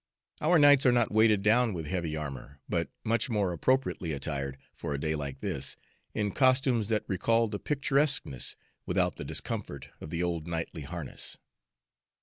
Our 0.41 0.57
knights 0.57 0.87
are 0.87 0.91
not 0.91 1.11
weighted 1.11 1.43
down 1.43 1.73
with 1.75 1.85
heavy 1.85 2.15
armor, 2.17 2.59
but 2.67 2.89
much 3.03 3.29
more 3.29 3.53
appropriately 3.53 4.13
attired, 4.13 4.57
for 4.73 4.95
a 4.95 4.99
day 4.99 5.13
like 5.13 5.41
this, 5.41 5.77
in 6.15 6.31
costumes 6.31 6.87
that 6.87 7.07
recall 7.07 7.47
the 7.49 7.59
picturesqueness, 7.59 8.55
without 8.87 9.17
the 9.17 9.23
discomfort, 9.23 9.89
of 9.99 10.09
the 10.09 10.23
old 10.23 10.47
knightly 10.47 10.81
harness. 10.81 11.37